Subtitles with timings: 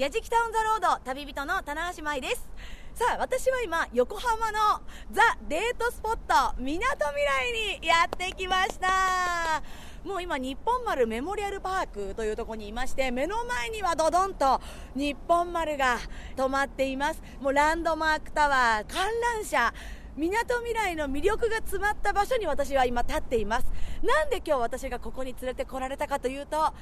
[0.00, 2.48] やじきタウンザロード旅人の棚橋舞です。
[2.94, 4.80] さあ私は今横浜の
[5.12, 9.62] ザ・デートスポットみなとみらいにやってきました。
[10.02, 14.62] もう今日本丸メモリアルパークというところにいまして目の前にはドドンと
[14.94, 15.98] 日本丸が
[16.34, 17.22] 止まっています。
[17.38, 19.04] もうランドマークタワー観
[19.34, 19.74] 覧車
[20.16, 23.66] みなとみらいの魅力が詰まった場所に私は今立っています。
[24.02, 26.72] なんで今日私がここに連れてこられたかというと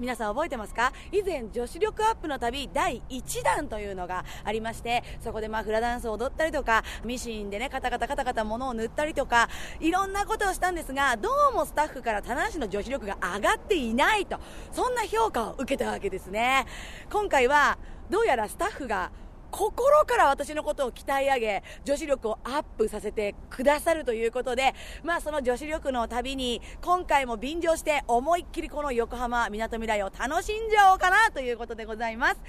[0.00, 0.92] 皆さん覚えてますか？
[1.12, 9.48] 以前女子力アップの旅第1弾というのがありましてそこでまあフラダンスを踊ったりとかミシンでねカタカタカタカタ物を塗ったりとか
[9.80, 14.38] いろんなことをしたんですがどうもスタッフから棚橋の女子力が上がっていないと
[14.72, 16.66] そんな評価を受けたわけですね。
[17.10, 17.78] 今回は
[18.10, 19.10] どうやらスタッフが
[19.54, 32.40] 心から私のことを鍛え上げ女子力をアップさせてくださるということで、まあ、その女子力の旅に今回も便乗して思いっきりこの横浜みなとみらいを楽しんじゃおうかなということでございます。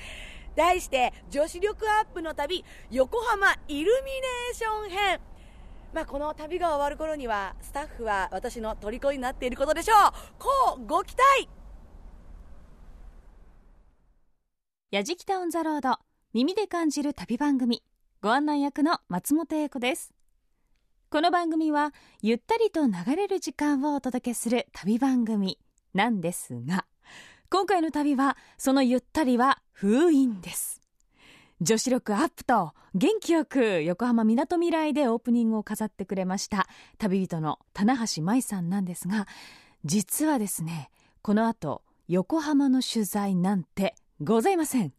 [0.55, 5.19] 題して女子力アップの旅横浜イルミネーション編。
[5.93, 10.11] まあ、この旅が終わる頃にはスタッフは私の虜になっていることでしょう。
[10.39, 11.49] こうご期待。
[14.89, 16.14] やじきたオンザロード。
[16.35, 17.81] 耳で感じる旅番組。
[18.21, 20.13] ご案内役の松本英子です。
[21.09, 25.57] この番組はゆったりと流れる時間をお届けする旅番組
[25.93, 26.87] なんですが
[27.49, 30.81] 今回の旅はそのゆったりは封印です。
[31.61, 39.25] 女子力アップと元気よく横浜みなとみらいでオープニングを飾ってくれました旅人の棚橋舞さんなんですが
[39.85, 40.89] 実はですね
[41.21, 44.91] この後横浜の取材なんてございません。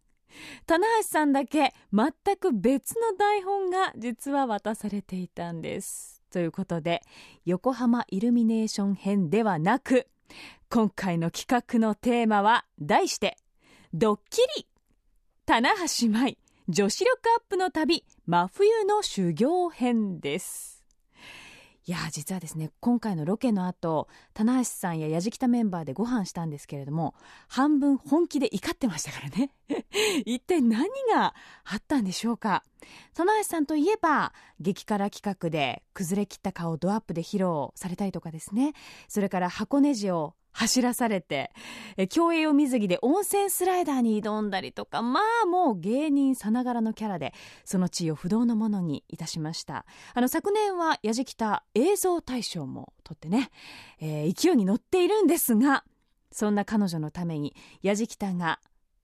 [0.67, 6.23] 棚橋さんだけ全く別の台本が実は渡されていたんです。
[6.31, 7.03] ということで
[7.45, 10.07] 横浜イルミネーション編ではなく
[10.69, 13.37] 今回の企画のテーマは題して
[13.95, 14.67] 「ドッキリ
[15.47, 16.37] 棚橋舞
[16.69, 20.76] 女子力アップの旅真冬の修行編」です。
[21.89, 27.15] いや実はですね今回のロケの後棚橋さんややじきたメンバーでご飯したんですけれども
[27.47, 29.53] 半分本気で怒ってましたからね。
[30.27, 31.33] 一体何が
[31.65, 32.65] あったんでしょうか。
[33.15, 38.73] 棚橋さんといえば激辛企画で崩れ切った顔をドアップで披露されたりとかですね。
[39.07, 41.53] それから箱根路を走らされて、
[42.09, 47.35] 競泳を水着で温泉スライダーに挑んだりとか、まあもう芸人さながらのキャラで、
[47.67, 49.85] その地位を不動のものにいたしました。
[50.15, 53.51] あの、昨年はやじきた映像大賞も取ってね、
[54.01, 55.85] えー、勢いに乗っているんですが、
[56.33, 58.59] そんな彼女のために、やじきたが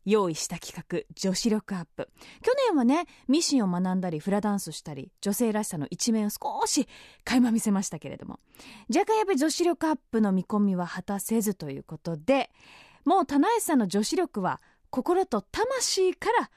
[0.05, 2.09] 用意した企画女子力アップ。
[2.43, 6.89] 去年はねミシンを学んだりフラダンスしたり女性らしさの一面を少し
[7.25, 8.41] 垣間見せましたけれども。
[8.89, 12.51] 若干やっぱり女子力アップの見込みは果たせずということで
[13.05, 14.61] もう棚橋さんの女子力は
[14.91, 16.51] 心と魂から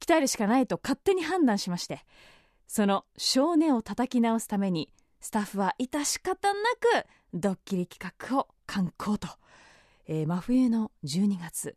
[0.00, 2.04] 鍛えるしかないと勝手に判断しまして
[2.66, 6.60] その少年を叩き直すためにスタッフは致し方な
[7.02, 9.28] くドッキリ企画を敢行と、
[10.06, 11.76] えー、真冬の12月。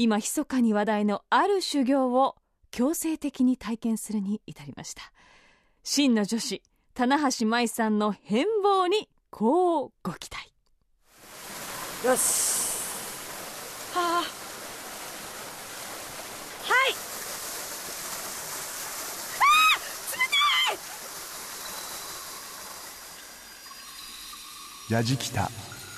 [0.00, 2.36] 今密かに話題のある修行を
[2.70, 5.10] 強制的に体験するに至りました。
[5.82, 6.62] 真の女子
[6.94, 10.54] 棚橋舞さんの変貌にこうご期待。
[12.06, 12.68] よし。
[13.92, 14.22] はあ。
[14.22, 14.26] はい。
[19.40, 19.42] あ
[20.14, 20.20] 冷
[24.88, 24.92] たい。
[24.94, 25.50] やじきた。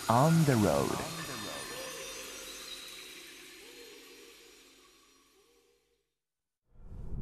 [0.08, 1.19] On the road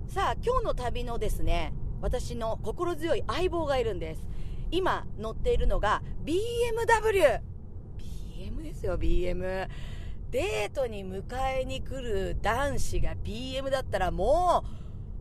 [0.08, 4.24] さあ今日の旅のですね私の心強い相棒がいるんです。
[4.70, 7.40] 今乗っているのが BMW
[7.98, 9.68] BM ですよ BM
[10.30, 11.22] デートに迎
[11.60, 14.64] えに来る男子が BM だったらも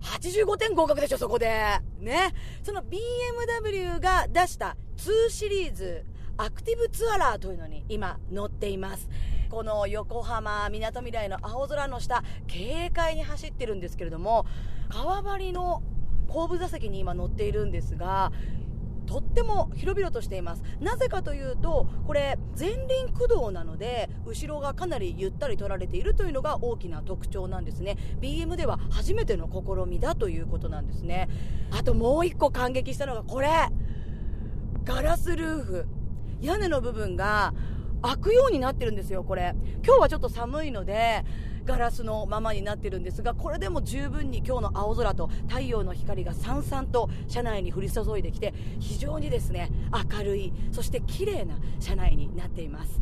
[0.01, 1.47] う85点合格でしょそこで。
[1.99, 2.33] ね。
[2.63, 6.05] その BMW が出した2シリーズ
[6.37, 9.09] アクティブツアラーというのに今乗っています。
[9.49, 14.45] この横浜みなとみらいの青空の下軽快に走ってるんですけれども
[14.89, 15.81] 川張りの
[16.27, 18.31] 後部座席に今乗っているんですが
[19.05, 20.63] とっても広々としています。
[20.81, 27.97] なぜかというとこれ前輪駆動なので後ろがかなりゆったり取られているというのが大きな特徴なんですね。
[28.19, 31.29] BM では初めての試みだということなんですね。
[31.71, 33.49] あともう1個感激したのがこれ
[34.83, 35.87] ガラスルーフ。
[36.39, 37.53] 屋根の部分が
[38.01, 39.55] 開くようになってるんですよこれ。
[39.85, 41.23] 今日はちょっと寒いので
[41.65, 49.69] ガラスのままになってるんですがこれでも十分に今日の青空と太陽の光がさんさんと車内に降り注いできて非常にですね
[50.11, 53.01] 明るいそして綺麗な車内になっています。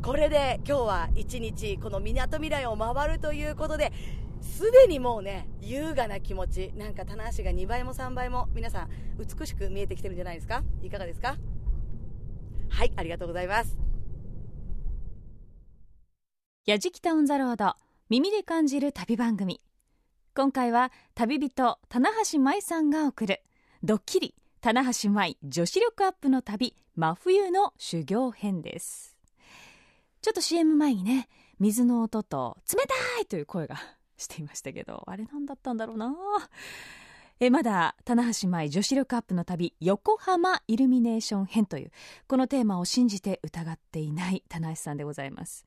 [0.00, 3.92] これで今日は一日このみなとみらいを回るということで
[4.40, 8.88] すでにもうね優雅な気持ちなんか棚橋が2倍も3倍も皆さん
[9.18, 10.62] 美しく見えてきてるんじゃないですか？
[10.84, 11.36] いかがですか？
[12.68, 13.87] はいありがとうございます。
[16.68, 17.76] やじきたオンザロード
[18.10, 19.58] 耳で感じる旅番組
[20.34, 23.40] 今回は旅人棚橋舞さんが送る
[23.82, 29.16] ドッキリ棚橋舞女子力アップの旅真冬の修行編です。
[30.20, 32.84] ちょっと CM 前にね水の音と冷
[33.16, 33.76] たいという声が
[34.18, 36.14] していましたけどあれ何だったんだろうな。
[37.40, 41.92] えまだ棚橋舞女子力アップの旅横浜イルミネーション編という
[42.26, 45.64] このテーマを信じて疑っていない棚橋さんでございます。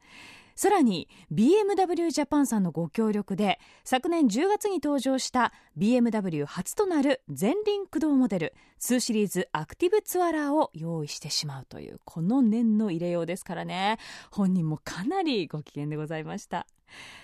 [0.62, 13.98] さらに BMW ジャパンさんのご協力で昨年10月に登場した BMW 初となる前輪駆動モデル2シリーズアクティブツアラーを用意してしまうというこの念の入れようですからね。
[14.30, 16.68] 本人もかなりご機嫌でございました。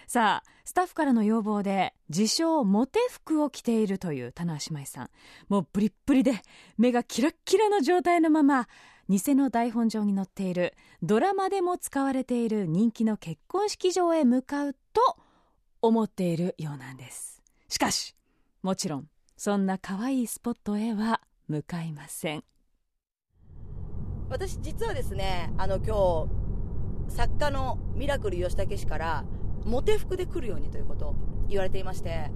[0.08, 5.10] さあスタッフからの要望で自称モテ服を着ているという棚橋舞さん。
[5.48, 6.42] もうブリッブリで
[6.80, 8.68] 目がキラッキラの状態のまま
[9.10, 15.18] 偽の台本上に載っているドラマでも使われている人気の結婚式場へ向かうと
[15.80, 17.44] 思っているようなんです。
[17.68, 18.16] しかし
[18.64, 22.44] もちろんそんな可愛いスポットへは向かいません。
[24.28, 26.28] 私実はですねあの今
[27.08, 29.24] 日作家のミラクル吉武氏から
[29.66, 31.16] モテ服で来るようにということを
[31.48, 32.32] 言われていまして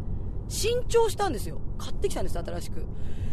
[0.51, 1.62] 新調したんですよ。
[1.77, 2.86] 買ってきたんです新しく。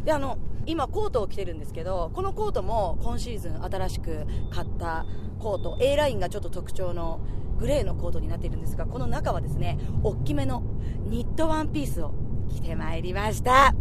[0.04, 5.04] であの今コートを着てるんですけどこのコートも今シーズン新しく買った
[5.40, 5.76] コート。
[5.80, 7.20] A ラインがちょっと特徴の
[7.58, 10.62] グレーのコートになっているんですがこの中はですね大きめの
[11.08, 12.14] ニットワンピースを
[12.48, 13.74] 着てまいりました。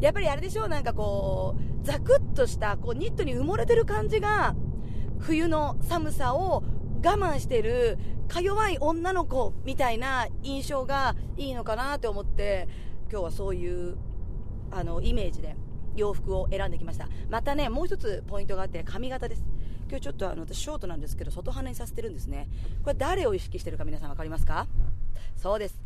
[0.00, 4.56] やっぱりあれでしょうなんかこうザクッとしたこうニットに埋もれてる感じが
[5.18, 6.64] 冬の寒さを
[7.04, 12.68] 我慢してるか弱い女の子みたいな印象がいいのかなって思って
[13.10, 13.96] 今日はそういう
[14.70, 15.56] あのイメージで
[15.96, 17.08] 洋服を選んできました。
[17.28, 19.44] またねもう一つポイントがあって髪型です。
[19.88, 22.48] 今日ちょっとあの私ショートなんですけど外羽にさせてるんですね。
[22.82, 24.66] これ誰を意識してるか皆さん分かりますか？
[25.36, 25.78] そうです。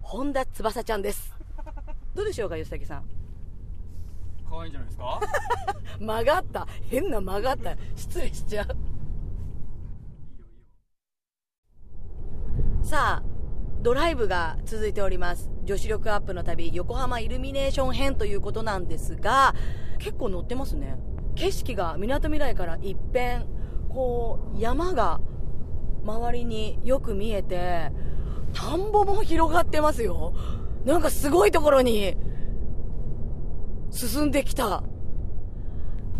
[0.00, 1.34] 本田翼ちゃんです。
[2.14, 3.04] どうでしょうか吉武さん。
[4.48, 5.20] 可愛いんじゃないですか？
[6.00, 6.66] 曲がった。
[6.88, 7.76] 変な曲がった。
[7.96, 8.68] 失礼しちゃう
[12.92, 13.28] さあ
[13.80, 15.50] ドライブが続いております。
[15.64, 19.54] 女子力アップの旅横浜イルミネーション編ということなんですが
[19.98, 20.98] 結構乗ってますね。
[21.34, 23.46] 景色がみなとみらいから一変
[23.88, 25.22] こう山が
[26.04, 27.90] 周りによく見えて
[28.52, 30.34] 田んぼも広がってますよ。
[30.84, 32.14] なんかすごいところに
[33.88, 34.84] 進んできた。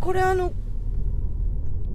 [0.01, 0.55] これあの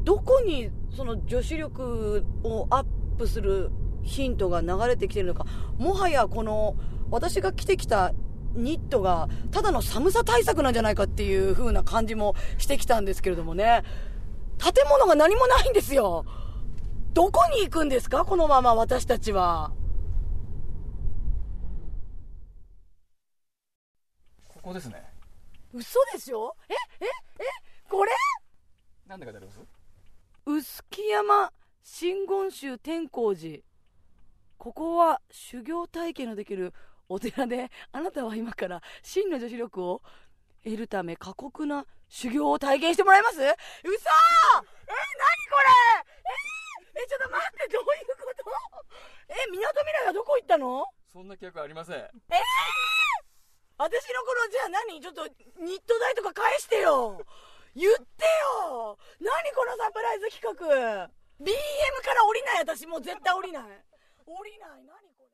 [0.03, 2.85] どこにその女子力をアッ
[3.17, 3.71] プする
[4.03, 5.45] ヒントが流れてきてるのか。
[5.77, 6.75] もはやこの
[7.09, 8.13] 私が着てきた
[8.53, 13.83] ニットがただの寒さ対策なんじゃないかっていう風な感じもしてきたんですけれどもね。
[14.57, 16.25] 建物が何もないんですよ。
[17.13, 18.25] どこに行くんですか？
[18.25, 19.71] このまま私たちは。
[24.47, 25.03] ここですね。
[25.73, 26.55] 嘘でしょ？
[26.67, 26.73] え？
[26.73, 27.05] え？
[27.05, 27.09] え？
[27.89, 28.11] これ？
[29.07, 29.59] なんで書いてあります？
[30.45, 31.51] 臼木山
[31.83, 33.63] 真言宗天光寺
[34.67, 36.73] ここは修行体験のできる
[37.07, 40.01] お寺であなたは今から真の女子力を
[40.61, 43.37] 得るため過酷な修行を体験してもらいます？
[43.37, 43.43] 嘘！
[43.45, 43.55] え何こ
[43.87, 43.93] れ？
[46.99, 47.87] ええちょっと待ってどういう
[48.19, 48.43] こと？
[49.29, 50.83] えみなとみらいはどこ行ったの？
[51.13, 51.95] そんな企画ありません。
[51.95, 52.09] 私の
[53.79, 53.95] 頃
[54.51, 54.99] じゃあ何？
[54.99, 55.25] ちょっと
[55.63, 57.21] ニット代とか返してよ。
[57.73, 58.03] 言って
[58.67, 58.97] よ。
[59.21, 60.51] 何このサプライズ企画
[61.39, 61.55] ？BM
[62.03, 62.65] から降りない？
[62.67, 63.63] 私もう絶対降りない
[64.27, 64.83] 降りない。
[64.85, 65.29] 何これ。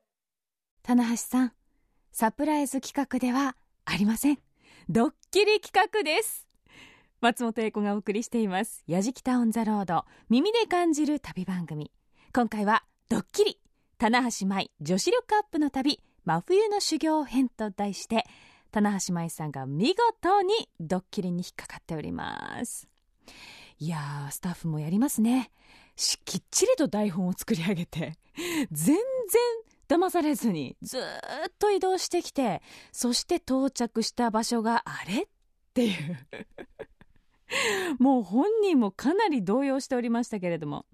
[0.84, 1.54] 棚橋さん
[2.12, 4.38] サプライズ企画ではありません。
[4.88, 6.48] ドッキリ企画です。
[7.20, 11.92] 松本英子がお送りしています「やじきたオン・ザ・ロード」耳で感じる旅番組。
[12.36, 13.60] 今回はドッキリ。
[13.98, 16.04] 棚橋舞女子力アップの旅。
[16.26, 18.26] 真冬の修行編と題して
[18.72, 22.88] 棚橋舞さんが見事にドッキリに引っかかっております。
[23.80, 25.52] いやースタッフもやりますね。
[25.96, 28.14] きっちりと台本を作り上げて
[28.72, 29.04] 全然
[29.88, 31.02] 騙されずにずっ
[31.60, 35.28] と移動してきてそして到着した場所があれっ
[35.74, 36.28] ていう。
[38.00, 40.86] もう本人もかなり動揺しておりましたけれども。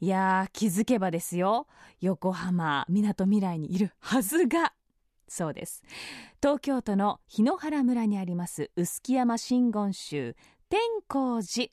[0.00, 1.68] いやー気づけばですよ。
[2.00, 4.72] 横浜みなとみらいにいるはずが
[5.28, 5.82] そうです。
[6.42, 10.36] 東京都の檜原村にあります臼木山真言宗
[10.68, 11.70] 天光寺。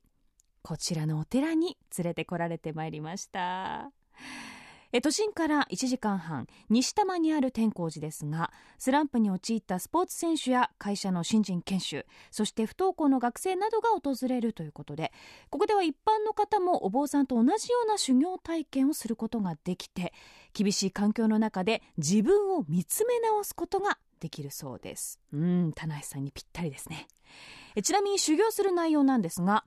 [0.63, 3.91] こちらのお寺に連れてこられてまいりました。
[4.99, 15.13] 都心から1時間半西多摩にある天光寺ですがスランプに陥ったスポーツ選手や会社の新人研修そして不登校の学生などが訪れるということで
[15.49, 20.11] ここでは一般の方もお坊さんと同じような修行体験をすることができて
[20.53, 25.19] 厳しい環境の中で自分を見つめ直すことができるそうです。
[25.33, 27.07] うん田無さんにぴったりですね。
[27.81, 29.63] ちなみに修行する内容なんですが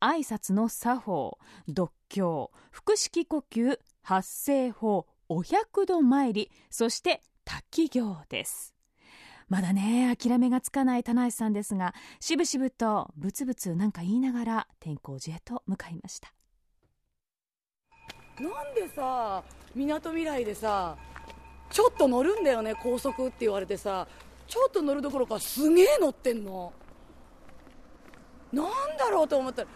[0.00, 1.38] 挨拶の作法
[1.68, 8.74] 読経腹式呼吸発声法お百度参りそして滝行です。
[9.48, 16.32] まだね諦めがつかない田無さんですがしぶしぶとブツブツなんか言いながら天光寺へと向かいました。
[18.40, 19.42] なんでさ
[19.74, 20.96] みなとみらいでさ
[21.70, 24.06] ちょっと乗るんだよね高速って言われてさ
[24.46, 26.72] ちょっと乗るどころかすげえ乗ってんの。
[28.52, 29.68] なんだろうと思ったら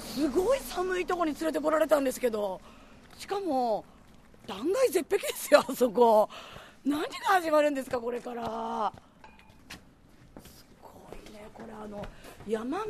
[0.00, 2.60] すごい寒いとこに連れてこられたんですけど
[3.16, 3.84] しかも
[4.46, 6.28] 断崖絶壁ですよあそこ。
[6.84, 8.92] 何が始まるんですかこれから。
[10.46, 11.46] すごいね。
[11.52, 12.06] これあの
[12.46, 12.86] 山道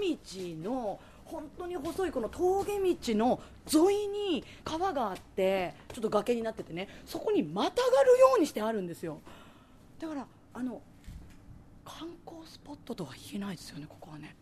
[0.63, 3.41] の本当に細いこの峠道の
[3.73, 9.21] 沿いに川があってちょっと崖になっててねそこにまたがるようにしてあるんですよ。
[9.99, 10.81] だからあの
[11.85, 14.37] 観光スポットとは言えないですよねここはね。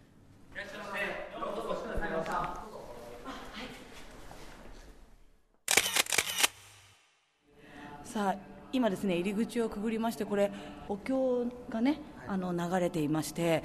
[8.05, 8.37] さあ
[8.73, 10.51] 今ですね入り口をくぐりましてこれ
[10.89, 13.63] お経がねあの流れていまして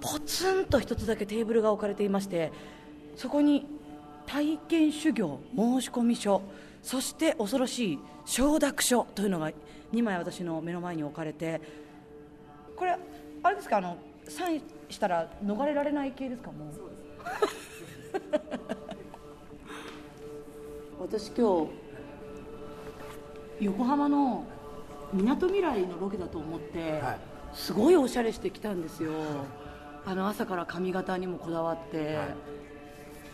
[0.00, 2.52] ポツンと一つだけテーブルが置かれていまして
[3.16, 3.66] そこに
[4.26, 6.42] 体験修行申込書
[6.82, 9.50] そして恐ろしい承諾書というのが
[9.92, 11.60] 2枚私の目の前に置かれて
[12.76, 12.96] これ
[13.42, 13.78] あれですか？
[13.78, 13.96] あの
[14.28, 16.52] サインしたら逃れられない系ですか？
[16.52, 16.97] もう
[21.00, 21.66] 私今
[23.58, 24.44] 日横浜の
[25.12, 27.18] みなとみらいのロケだと思って、はい。
[27.54, 29.12] すごいおしゃれしてきたんですよ。
[30.04, 32.18] あの朝から髪型にもこだわって、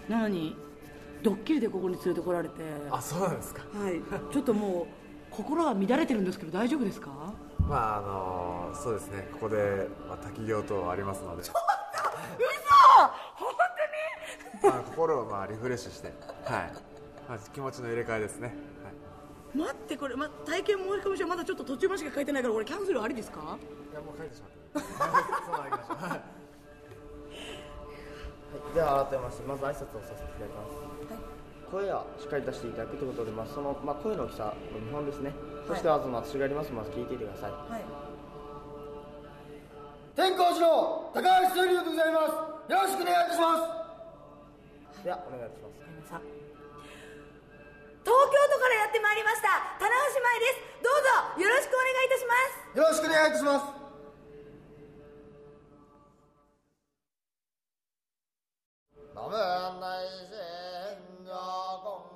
[0.08, 0.56] なのに
[1.22, 2.54] ドッキリでここに連れてこられて。
[2.90, 3.62] あそうなんですか。
[3.76, 4.00] はい、
[4.32, 4.86] ちょっともう
[5.30, 7.10] 心が乱れてるんですけど大丈夫ですか？
[7.68, 9.28] まああのそうですね。
[9.32, 11.42] ここで、まあ、滝行等ありますので。
[11.42, 11.52] 嘘！
[11.52, 11.62] 本
[13.56, 13.62] ま
[14.68, 16.12] あ、心をまあリフレッシュして
[16.44, 16.72] はい、
[17.28, 18.90] まあ、気持ちの入れ替えですね、は
[19.54, 19.58] い。
[19.58, 23.40] 待ってこれ、ま、体験申し込み書まだちょっと途中までしか書いてないからこれキャンセルありですか？
[23.40, 24.88] いやもう書いてしまって
[25.46, 25.94] そうなりました。
[25.94, 26.20] はい。
[28.74, 35.34] では改めましてまず挨拶をさせていただきます、声はしっかり出していただくということで、まあそのまあ、声の大きさの見本ですね、
[35.66, 36.72] そしてまず私がやります。
[36.72, 37.50] まず聞いていてください。
[37.50, 37.84] はい。
[40.14, 42.70] 天光寺の高橋総理でございます。
[42.70, 43.83] よろしくお願いいたします
[45.04, 45.76] ではお願いします。
[46.08, 46.20] さあ。
[48.04, 50.80] 東京都からやってまいりました棚橋舞です。
[50.80, 50.96] どう
[51.36, 52.32] ぞよろしくお願いいたしま
[52.72, 52.80] す。
[52.80, 53.83] よろしくお願いいたします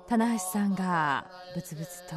[0.09, 2.15] 棚橋さんがブツブツと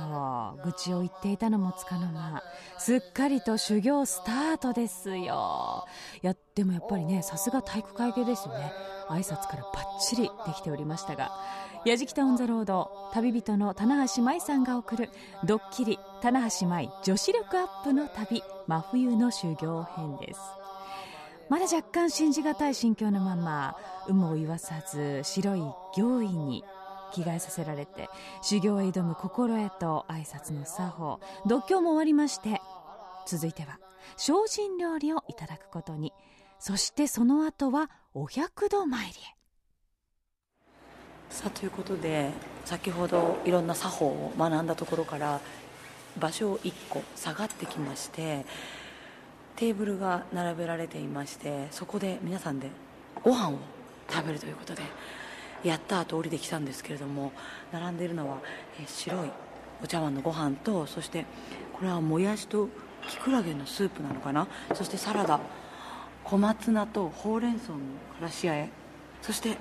[0.65, 2.43] 愚痴を言っていたのもつかの間
[2.79, 5.85] すっかりと修行スタートですよ。
[6.23, 8.73] いやでもやっぱりねさすが体育会系ですよね。
[9.11, 11.33] 挨拶からバッチリできておりましたが
[11.85, 15.11] やじきたオン・ザ・ロード旅人の棚橋舞さんが送る
[15.45, 20.41] ドッキリ棚橋舞女子力アップの旅真冬の修行編です。
[21.51, 23.77] まだ若干信じがたい心境のまま
[24.09, 26.65] 有無を言わさず白い行衣に
[27.13, 28.09] 着替えさせられて
[28.43, 32.61] 修行へ挑む心得と挨拶の作法読経も終わりまして
[33.27, 33.79] 続いては
[34.17, 36.13] 精進料理をいただくことに。
[36.65, 39.13] そしてその後はお百度参りへ。
[41.29, 42.31] さあということで
[42.65, 45.41] 先ほどいろんな作法を学んだところから
[46.21, 48.47] 場所を1個下がってきまして
[49.57, 52.71] テーブルが並べられていましてそこで皆さんで
[53.25, 53.59] ご飯を
[54.09, 54.83] 食べるということで
[55.65, 57.33] やった後降りてきたんですけれども
[57.73, 58.39] 並んでいるのは
[58.81, 59.31] え白い
[59.83, 61.25] お茶碗のご飯とそして
[61.73, 62.69] これはもやしと
[63.07, 64.47] きくらげのスープなのかな？
[64.75, 65.41] そしてサラダ
[66.25, 67.83] 小松菜とほうれん草のか
[68.21, 68.71] らしあえ。
[69.21, 69.57] そして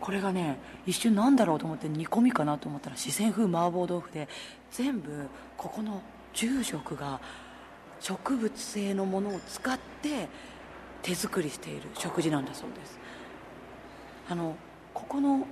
[0.00, 4.28] これがね一瞬なんだろうと思って煮込みかなと思ったら四川風麻婆豆腐で
[4.70, 6.02] 全部ここの
[6.32, 7.20] 住職が
[8.00, 10.28] 植物性のものを使って
[11.02, 12.98] 手作りしている食事なんだそうです。
[14.30, 14.56] あの
[14.98, 15.46] ここの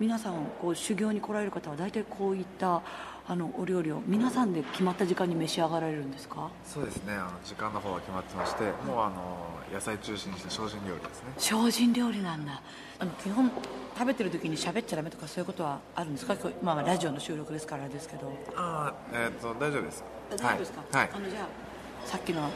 [0.00, 2.82] 皆さんこう修行に来られる方は大体こういった
[3.28, 6.50] あのお料理を皆さんで決まった時間に召し上がられるんですか？
[6.64, 7.12] そうですね。
[7.14, 11.32] あの時間の方は決まってましてもうあの野菜中心にした精進料理ですね。
[11.36, 12.60] 精進料理なんだ。
[12.98, 13.52] あの基本
[13.96, 16.34] 食べてる時に喋っちゃダメとかそういうことはあるんですか？
[16.36, 18.32] これまあラジオの収録ですからあれですけど。
[18.56, 20.02] ああえっ、と大丈夫です。
[20.30, 22.50] 大丈夫ですか、はい、あのじゃあさっきの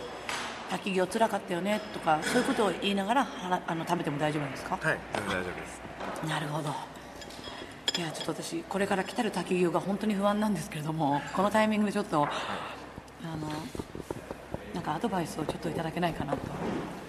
[0.72, 3.26] 滝行つらかったよねとかそういうことを言いながら
[3.66, 4.78] あの食べても大丈夫なんですか？
[4.80, 6.26] はい、大丈夫です。
[6.28, 6.70] なるほど。
[7.98, 12.28] いやちょっと私これから来たる滝行が本当に不安なんですけれどもこのタイミングでちょっと、あ
[13.36, 13.48] の
[14.72, 16.38] なんかアドバイスをちょっといただけないかなと。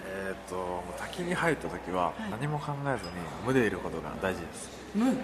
[0.06, 3.12] えっ、ともう滝に入った時は何も考えずに
[3.46, 4.68] 無でいることが大事です。
[4.94, 5.06] 無？
[5.06, 5.16] はい。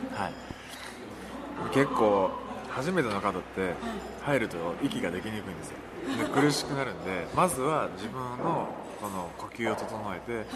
[1.75, 2.31] 結構
[2.71, 3.75] 初めての方って
[4.23, 5.77] 入ると息ができにくいんですよ
[6.19, 8.69] で苦しくなるんでまずは自分の
[9.01, 10.47] この呼吸を整えて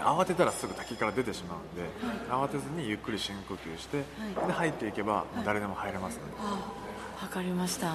[0.00, 1.88] 慌てたらすぐ滝から出てしまうんで
[2.30, 4.04] 慌てずにゆっくり深呼吸して
[4.46, 6.32] で入っていけば誰でも入れますので。
[7.22, 7.94] わかりました。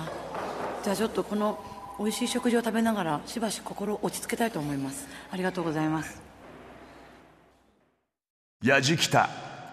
[0.83, 1.59] じゃあちょっとこの
[1.99, 5.07] 美味しい食事を食べながらしばし心を落ち着けたいと思います。
[5.29, 6.21] ありがとうございます。
[8.63, 9.29] やじきた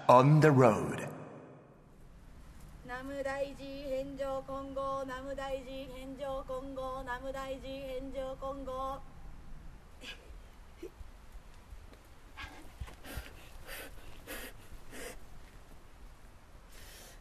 [0.09, 0.97] on the road.
[1.01, 1.16] ナ
[3.07, 9.01] ム大寺返上今後ナム大寺返上今後ナム大寺返上今後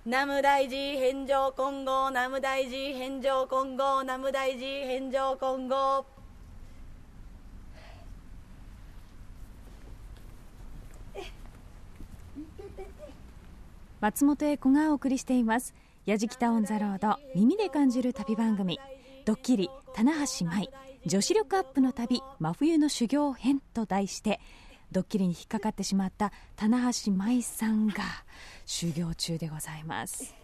[0.06, 6.15] 南無大師遍照金剛南無大師遍照金剛南無大師遍照金剛
[14.02, 15.74] 松本英子がお送りしています
[16.06, 18.80] 「やじきたオン・ザ・ロード耳で感じる旅番組。
[19.26, 20.70] ドッキリ棚橋舞。
[21.08, 24.40] 女子力アップの旅真冬の修行編」と題して
[24.92, 28.04] ドッキリに引っかかってしまった棚橋舞さんが
[28.66, 30.36] 修行中でございます。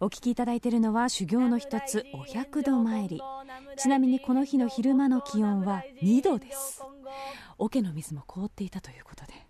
[0.00, 3.20] お聞きいただいているのは修行の一つお百度参り。
[3.76, 6.82] ちなみにこの日の昼間の気温は2度です。
[7.58, 9.47] 桶の水も凍っていたということで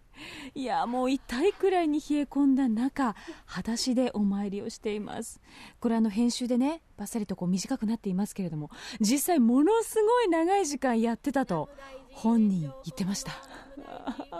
[0.54, 3.14] いやもう痛いくらいに冷え込んだ中
[3.46, 5.40] 裸足でお参りをしています。
[5.80, 8.70] これあの編集でねバッサリとこう短くなっていますけれども
[9.00, 11.68] 実際ものすごい長い時間やってたと
[12.12, 13.32] 本人言ってました。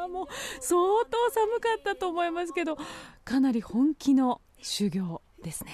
[0.09, 0.27] もう
[0.61, 2.77] 相当寒かったと思いますけど
[3.25, 5.71] かなり本気の修行ですね。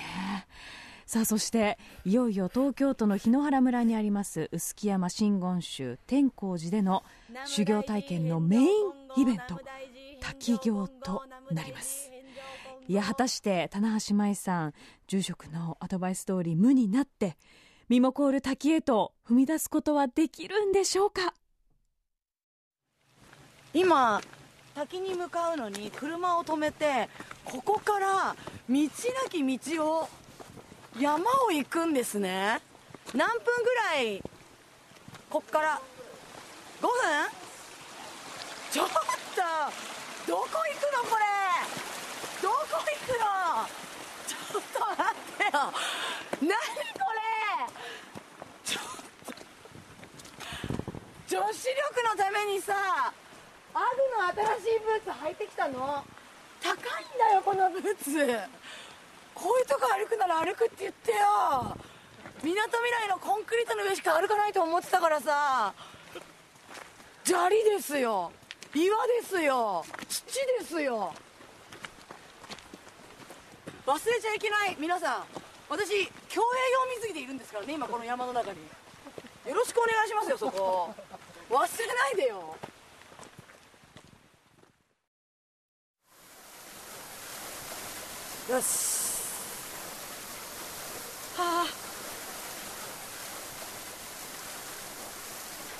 [1.07, 7.03] さあそしていよいよ東京都の檜原村にあります臼杵山真言宗天光寺での
[7.45, 8.67] 修行体験のメイン
[9.19, 9.61] イベント。
[10.25, 12.11] 滝行となります。
[12.89, 14.73] いや果たして棚橋舞さん
[15.07, 17.37] 住職のアドバイス通り無になって
[17.89, 21.35] 身も凍る滝へと踏み出すことはできるんでしょうか？
[23.75, 24.21] 今
[24.75, 27.09] 滝に向かうのに車を止めて
[27.45, 28.37] ここから
[28.69, 28.89] 道な
[29.31, 30.09] き道を
[30.99, 32.61] 山を行くんですね。
[33.15, 34.23] 何分ぐらい
[35.29, 35.81] こっから
[36.81, 36.91] ？5分？
[38.73, 39.94] ちょっと！
[40.27, 40.57] どこ行く
[40.93, 41.25] のこれ？
[42.43, 43.69] どこ行くの？
[44.27, 45.51] ちょっと待ってよ。
[46.41, 47.21] 何これ？
[48.65, 48.83] ちょっ
[49.27, 49.35] と。
[51.29, 51.77] 女子力
[52.09, 52.75] のためにさ
[53.75, 53.85] アグ
[54.17, 56.05] の新しいブーツ履いてきたの？
[56.63, 58.15] 高いんだよこのブーツ。
[59.35, 61.77] こういうとこ歩くなら歩くって言ってよ。
[62.43, 65.75] みなとみらいのコンクリートの上しか歩かないと思ってたからさ。
[67.25, 68.33] 砂利ですよ。
[68.75, 69.85] 岩ですよ。
[70.09, 71.15] 土ですよ。
[73.87, 74.77] 忘れちゃいけない。
[74.79, 75.25] 皆さん
[75.69, 78.59] 私競泳用水着でいるんですからね今この山の中に。
[79.47, 80.95] よろしくお願いしますよそこ。
[81.51, 82.57] 忘れないでよ。
[88.51, 89.15] よし
[91.37, 91.67] はあ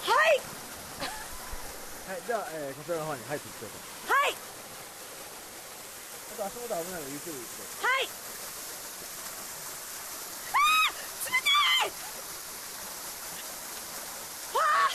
[0.03, 0.41] はい
[2.09, 3.69] はいじゃあ、えーこちらの方に入っていきたい。
[3.69, 3.77] と
[4.09, 4.33] はい。
[6.33, 7.29] あと足元危ないのでゆは
[8.01, 8.09] い
[10.53, 10.97] あー
[11.29, 11.53] 冷た
[11.85, 11.93] い。
[14.53, 14.89] はあ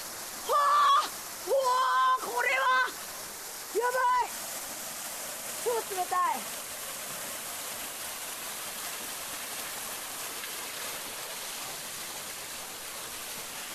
[0.49, 1.05] はあ
[1.45, 4.33] うわーこれはやばい。
[5.63, 6.41] 超冷たい。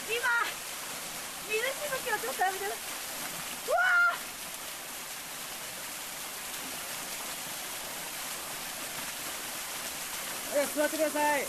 [0.04, 0.20] 今
[1.48, 4.16] 水しぶきをちょっと浴びてるうわー
[10.43, 11.44] え座ってください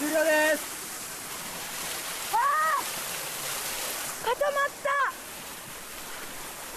[0.00, 0.62] 了です
[2.32, 4.88] あー固まった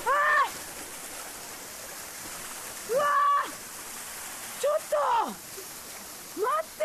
[0.06, 0.54] あー
[2.94, 3.50] うわー
[4.60, 4.96] ちょっと
[6.42, 6.84] 待って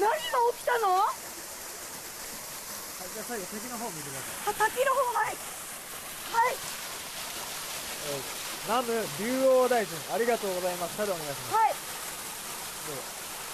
[0.00, 0.22] 何が起
[0.58, 0.88] きたの
[3.14, 5.36] じゃあ最後敵の方見てくださいあ滝の方はい
[6.32, 6.56] はい
[8.66, 10.96] 南無竜王大臣ありがとうございます。
[10.96, 11.54] ただお願いします。
[11.54, 11.74] はい。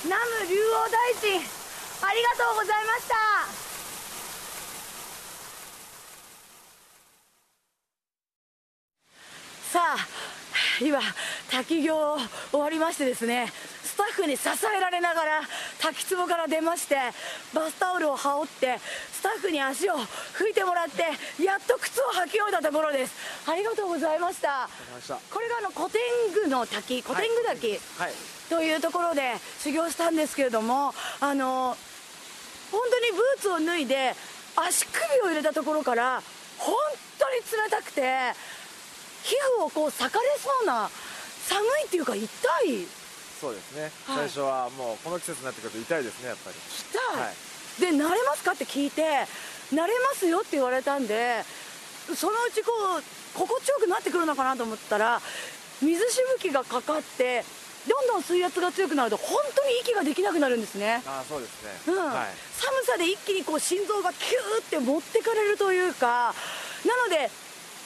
[0.04, 1.40] 南無竜王大臣
[2.02, 3.14] ありがとうございました。
[9.72, 9.96] さあ
[10.82, 11.00] 今
[11.50, 12.18] 滝行
[12.50, 13.50] 終わりましてですね
[14.20, 15.40] フに支えられながら
[15.80, 16.96] 滝壺から出まして
[17.54, 18.78] バスタオルを羽織って
[19.12, 21.02] スタッフに足を拭いてもらって
[21.42, 23.14] やっと靴を履き終えたところです。
[23.48, 24.68] ありがとうございました。
[25.32, 28.12] これがあの古天狗の滝古天狗滝、はい。
[28.48, 31.76] というところで修行したんですけれどもあの
[32.72, 34.14] 本当にブーツを脱いで
[34.56, 36.22] 足首を入れたところから
[36.58, 36.74] 本
[37.18, 38.02] 当に冷たくて
[39.22, 40.90] 皮膚をこう裂かれそうな
[41.46, 42.24] 寒いっていうか痛
[42.66, 42.99] い
[43.40, 44.28] そうですね、はい。
[44.28, 46.56] 最初はもうこの季節になってくると痛いですねやっぱり。
[46.60, 47.34] 痛い、はい。
[47.80, 48.52] で慣れますか？
[48.52, 49.02] って聞いて
[49.72, 51.42] 慣れますよって言われたんで
[52.14, 53.02] そのうちこう
[53.38, 55.22] 心地よくなってくるのかなと思ったら
[55.80, 57.42] 水しぶきがかかって
[57.88, 61.02] どんどん水圧が強くなると本当に息ができなくなるんですね。
[61.06, 62.04] ああそうですね、うん。
[62.04, 62.28] はい。
[62.52, 66.34] 寒さで一気にこう心臓がキューって持ってかれるというか
[66.84, 67.30] なので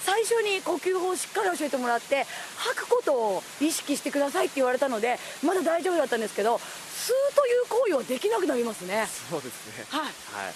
[0.05, 2.27] 最初に呼吸法をしっかり教えてもらって
[2.59, 9.07] 吐くことを意識してくださいって言われたのでまだ大丈夫だったんですけど吸うという行為はできなくなりますね。
[9.31, 9.85] そうですね。
[9.89, 10.01] はい。
[10.05, 10.13] はい。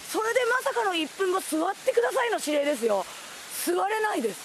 [0.08, 3.04] それでまさかの1分後座ってくださいの指令ですよ。
[3.64, 4.38] 座れないです。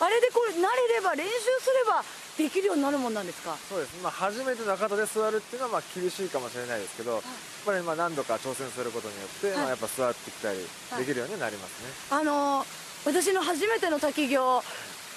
[0.00, 2.04] あれでこれ慣れれば練習すれば
[2.38, 3.56] できるようになるもんなんですか？
[3.68, 7.22] そうです、まあ、初めての方で座るっていうのはまあ厳しいかもしれないですけど、やっ
[7.66, 10.60] ぱりまあ何度か挑戦することによって、まあ、やっぱ座ってきたり
[10.98, 14.62] できるようになりますね、あのー私の初めての滝行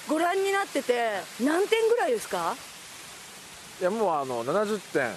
[0.08, 2.56] ご覧になってて何点ぐらいですか？
[3.82, 5.12] いやもうあの70点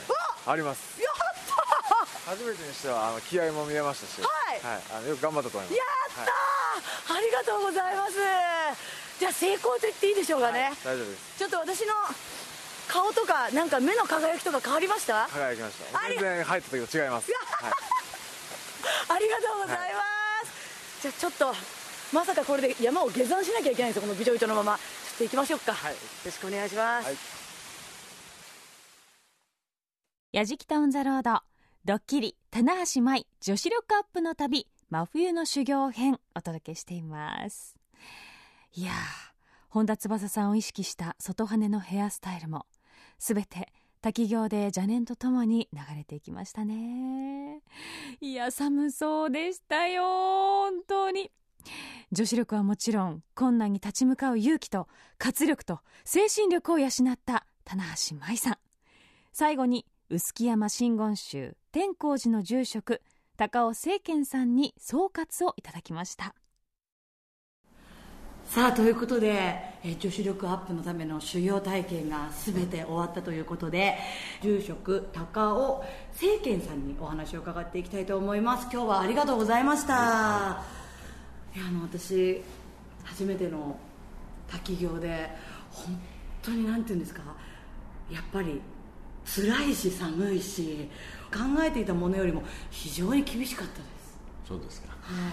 [0.44, 1.00] あります。
[1.00, 1.14] やっ
[2.26, 4.60] た初めてにしてはあの気合も見えましたし、はい。
[4.90, 5.78] あのよく頑張ったと思います。
[5.78, 5.86] やっ
[7.06, 8.14] たー、ありがとうございます。
[9.20, 11.38] じゃあ成功と言っていいでしょうかね、大丈夫です。
[11.38, 11.94] ちょっと私の
[12.88, 15.28] 顔とかなんか目の輝きとか変わりました？
[15.30, 16.08] 輝きました。
[16.10, 17.72] 全然入った時と違います、はい、
[19.14, 20.02] ありがとうございま
[20.42, 20.50] す、
[21.02, 21.54] じゃあちょっと
[22.14, 24.76] まさかこれで山を下山しなきゃいけないんですよこの美女糸のまま。
[24.76, 24.82] ちょ
[25.14, 25.92] っと行きましょうか、はい。
[25.92, 27.16] よろしくお願いします、はい。
[30.30, 31.40] やじきたオンザロード
[31.84, 37.76] ドッキリ棚橋舞女子力アップの旅真冬の修行編お届けしています。
[38.74, 38.94] いやー
[39.68, 42.66] 本田翼さんを意識した外羽のヘアスタイルも
[43.18, 43.72] すべて
[44.02, 47.60] 滝行で邪念とともに流れていきましたね。
[48.20, 51.32] いや寒そうでしたよ本当に
[52.12, 56.90] 女子力はもちろん困難に立ち向かう勇気と活力と精神力を養っ
[57.24, 58.56] た棚橋舞さん
[59.32, 63.02] 最後に臼杵山真言宗天光寺の住職
[63.36, 66.34] 高尾清健さんに総括をいただきました。
[68.46, 69.32] さあということで、
[69.82, 73.96] えー女子力アップのための修行体験が全て終わったということで
[74.42, 75.84] 住職高尾
[76.18, 78.68] 清健さんにお話を伺っていきたいと思います。
[78.70, 80.62] 今日はありがとうございました、
[81.56, 82.42] あの私
[83.04, 83.78] 初めての
[84.48, 85.30] 滝行で
[85.70, 86.00] 本
[86.42, 87.22] 当になんていうんですか
[88.10, 88.60] やっぱり
[89.24, 90.88] 辛いし寒いし
[91.32, 94.18] 考えていたものよりも非常に厳しかったです。
[94.46, 94.88] そうですか。
[94.88, 95.32] はい、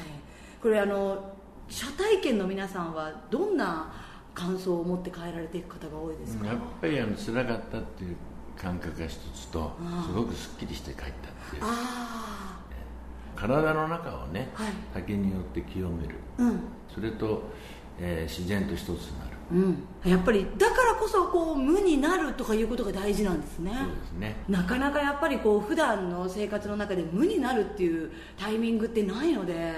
[0.62, 1.34] これあの
[1.70, 3.94] 初体験の皆さんはどんな
[4.34, 8.16] 感想を持って帰られていく方が多いですか、やっぱりあの辛かったっていう
[8.58, 10.08] 感覚が一つとああ。
[10.08, 11.12] すごくすっきりして帰ったっ
[11.50, 11.64] ていう。
[11.64, 12.31] あ
[13.42, 14.74] 体の中をね、はい。
[14.94, 16.16] 竹によって清める。
[16.38, 16.60] あうん。
[16.94, 17.44] それと、
[18.00, 19.32] えー自然と一つになる。
[19.52, 19.56] う
[20.08, 20.12] ん。
[20.12, 23.72] やっぱりだからこそこう無になるとかいうことが大事なんですね。
[23.76, 24.36] そうですね。
[24.48, 29.74] なかなかやっぱりこう普段の生活の中で無になるっていうタイミングってないので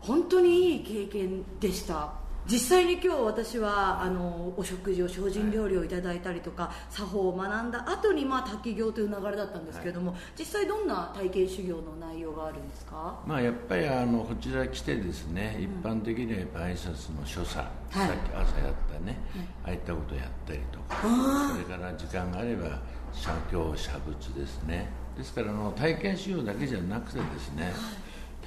[0.00, 2.12] 本当にいい経験でした
[2.50, 13.20] 実際に今日私はあのお食事を精進料理をいただいたりとか、作法を学んだ後にまあ滝行という流れだったんですけれども、実際どんな体験修行の内容があるんですか？
[13.26, 17.58] まあやっぱりあのこちら来てですね、一般的にはやっぱ挨拶の所作、
[17.90, 18.08] はい。
[18.08, 19.18] さっき朝やったね、
[19.64, 22.80] ああいったことやったりとかあそれから時間があれば
[23.12, 24.88] 写経写仏ですね。
[25.18, 27.74] ですからあの体験修行だけじゃなくてですね、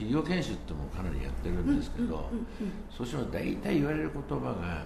[0.01, 2.27] 企業研修ってもかなりやってるんですけど、
[2.89, 4.83] そうしても大体言われる言葉が、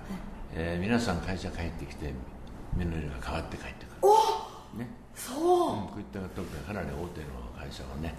[0.54, 2.12] えー皆さん会社帰ってきて
[2.76, 3.90] 目の色が変わって帰ってく
[4.76, 4.80] る。
[4.80, 4.90] ね。
[5.16, 8.14] そう、うんこういった特にかなり大手の会社はね、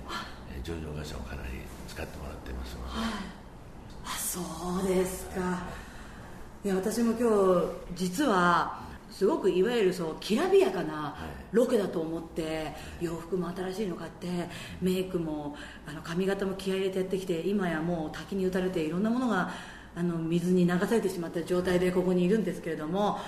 [0.56, 1.48] えー上場会社もかなり
[1.86, 2.88] 使ってもらってますので、
[4.02, 4.40] あそ
[4.82, 5.64] うですか。
[6.64, 7.28] いや私も今
[7.94, 8.80] 日実は
[9.16, 11.16] すごくいわゆるそうきらびやかな
[11.50, 14.28] ロケだと思って洋服も新しいの買って
[14.82, 19.50] メイクもあの髪型も気合い入れてやってきて今やもう滝に打たれていろんなものが
[19.94, 23.18] あの水に流されてしまった状態でここにいるんですけれども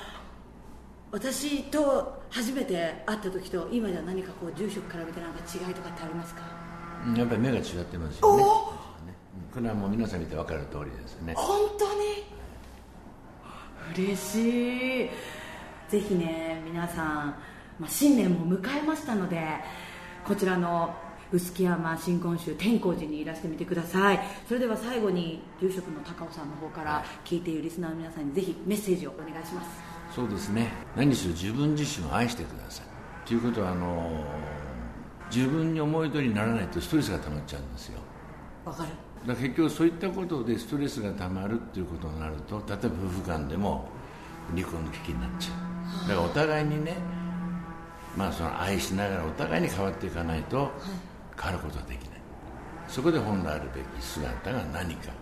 [1.11, 6.43] 私と初めて会った時と今じゃ何かこう住所比べてなんか違いとかってありますか？
[7.07, 8.45] うんやっぱり目が違ってますよね。
[9.55, 11.33] これはもう皆さん見て分かる通りですね。
[11.35, 11.87] 本当
[14.03, 14.05] に？
[14.11, 15.11] 嬉しい
[15.89, 17.07] ぜひね皆さん、
[17.79, 19.43] まあ、新年も迎えましたので
[20.25, 20.95] こちらの
[21.33, 24.21] 臼杵山新婚宗天光寺にいらしてみてください。
[24.47, 29.69] それでは最後に住職の高尾さんの方から聞いているリスナーの皆さんにぜひメッセージをお願いします。
[30.15, 30.69] そうですね。
[30.97, 33.29] 何しろ自分自身を愛してください。
[33.29, 34.25] ということはあの
[35.31, 38.01] 自分に思い通りにならないとストレスが溜まっちゃうんですよ。
[38.65, 38.89] わかる。
[39.27, 43.89] だ結局そういったことでストレスがたまるっていうことになると例えば夫婦間でも
[44.55, 45.68] 離婚の危機になっちゃう
[46.03, 46.97] だからお互いにね
[48.17, 50.73] まあその愛しながらお互いに変わっていかないと
[51.41, 52.19] 変わることはできない。
[52.89, 55.13] そこで本来あるべき姿が何か、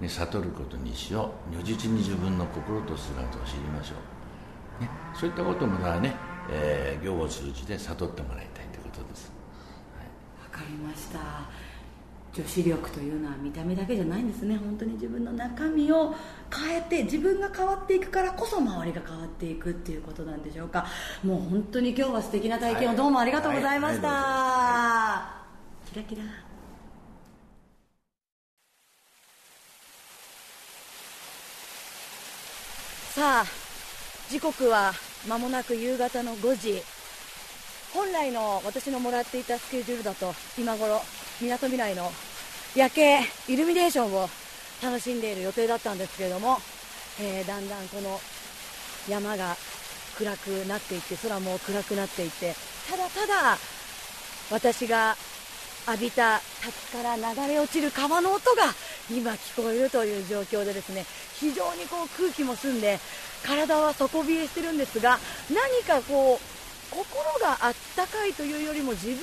[0.00, 1.56] ね、悟ることにしよう。
[1.56, 3.94] 如実に自分の心と姿を知りましょ
[4.78, 6.14] う、ね、そういったこともだね、
[6.50, 9.32] えー行を通じて悟ってもらいたいということです。
[10.52, 11.18] わかりました
[12.34, 14.56] 女子力というのは見た目だけじゃないんですね。
[14.56, 16.14] 本当に自分の中身を
[16.50, 20.86] 変えて自分が変わっていくからこそ周りが変わっていくっていうことなんでしょうか。
[21.22, 22.96] もう本当に今日は素敵な体験を。
[22.96, 25.44] どうもありがとうございました、
[25.90, 26.22] キラキラ。
[33.14, 33.44] さあ
[34.30, 34.94] 時刻は
[35.28, 36.82] 間もなく夕方の5時。
[37.92, 41.02] 本来の私のもらっていたスケジュールだと今頃
[41.42, 42.08] みなとみらいの
[42.76, 44.28] 夜景イルミネーションを
[44.80, 46.58] 楽しんでいる予定だったんですけれども、
[47.20, 48.20] えーだんだんこの
[49.08, 49.56] 山が
[50.16, 52.54] 暗くなっていって空も暗くなっていって
[52.88, 53.58] ただただ
[54.52, 55.16] 私が
[55.88, 58.62] 浴びた滝から流れ落ちる川の音が
[59.10, 61.04] 今聞こえるという状況でですね
[61.40, 63.00] 非常にこう空気も澄んで
[63.44, 65.18] 体は底冷えしてるんですが
[65.50, 66.52] 何かこう
[66.92, 69.18] 心があったかいというよりも自分の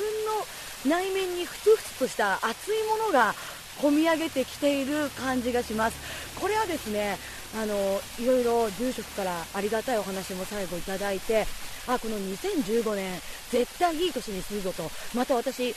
[0.85, 3.33] 内面にふつふつとした熱いものが
[3.79, 5.97] 込み上げてきている感じがします。
[6.39, 7.17] これはですね
[7.55, 7.73] あの
[8.19, 11.45] いろいろ住職からありがたいお話も最後いただいて
[11.87, 14.83] あこの2015年絶対いい年にするぞと
[15.15, 15.73] また私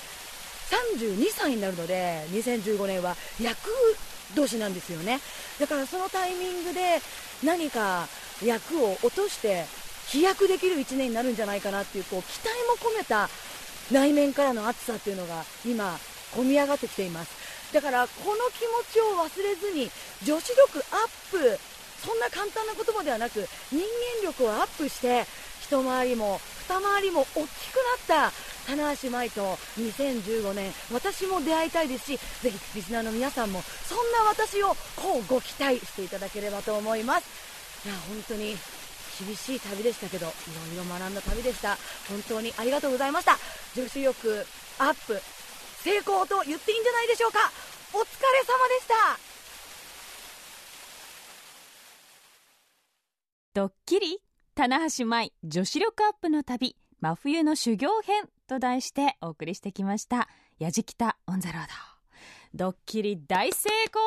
[0.97, 3.57] 32歳になるので2015年は役
[4.35, 5.21] 年なんですよね
[5.61, 6.99] だからそのタイミングで
[7.45, 8.07] 何か
[8.45, 9.65] 役を落として
[10.09, 12.51] 飛躍できる1年になるんじゃないかなっていうこう期待
[12.83, 13.29] も込めた
[13.93, 15.99] 内面からの熱さっていうのが今
[16.35, 17.31] 込み上がってきています。
[17.73, 19.91] だからこの気持ちを忘れずに
[20.25, 21.59] 女子力アップ
[22.05, 23.87] そんな簡単な言葉ではなく人間
[24.25, 25.25] 力をアップして
[25.63, 28.33] 一回りも二回りも大きくなった
[28.67, 29.41] 棚橋舞と
[29.79, 37.53] 2015年私も出会いたいですしぜひリスナーの皆さんもそんな私をこうご期待していただければと思います。
[37.87, 38.57] いや本当に
[39.19, 40.31] 厳しい旅でしたけどい
[40.77, 41.77] ろいろ学んだ旅でした。
[42.09, 43.39] 本当にありがとうございました。
[43.77, 44.47] 女子力
[44.79, 45.21] アップ
[45.83, 47.39] 成功と言っていいんじゃないでしょうか。
[47.95, 48.95] お疲れ様でした。
[53.55, 54.19] ドッキリ
[54.55, 60.29] 棚橋舞女子力アップの旅真冬の修行編と題してお送りしてきました。
[60.59, 61.63] やじきたオンザロー
[62.55, 64.03] ドドッキリ大成功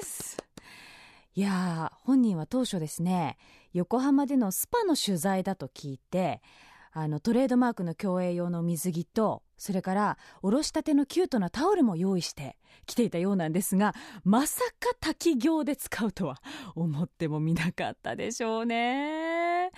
[0.00, 0.36] です。
[1.34, 3.38] いやー本人は当初ですね
[3.72, 6.40] 横浜でのスパの取材だと聞いて
[6.92, 16.40] あのトレードマークの競泳用の水着とそれからおろしたてのキュートなタオルも用意して来ていたようなんですがまさか滝行で使うとは
[16.74, 19.70] 思ってもみなかったでしょうね。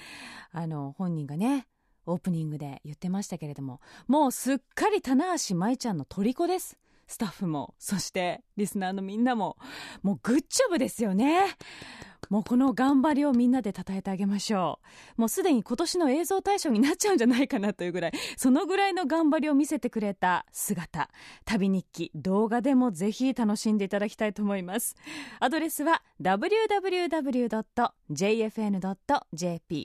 [0.52, 1.66] あの本人がね
[2.06, 6.78] オープニングで言ってましたけれどももうすっかり棚橋舞ちゃんの虜です。
[7.06, 9.56] スタッフもそしてリスナーのみんなも
[10.02, 11.56] もうグッジョブですよね。
[12.30, 14.78] もうこの頑張りをみんなで称えてあげましょ
[15.16, 15.20] う。
[15.20, 21.10] もうすでに今年の映像大賞になっちゃうんじゃないかなというぐらい そのぐらいの頑張りを見せてくれた姿。
[21.44, 24.94] 旅日記動画でもぜひ楽しんでいただきたいと思います。
[25.40, 27.08] アドレスは www.jfn.jp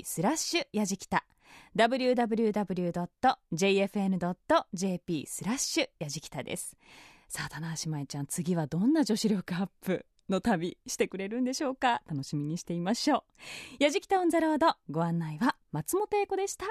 [0.05, 1.25] スラッシュやじきた
[1.75, 2.45] www.jfn.jp
[5.27, 6.77] スラッシュやじきたです
[7.27, 12.01] さあ棚橋舞ちゃん次はどんな女子力アップの旅してくれるんでしょうか？
[12.07, 13.25] 楽しみにしていましょ
[13.79, 13.83] う。
[13.83, 16.65] やじきたオンザロードご案内は松本英子でした。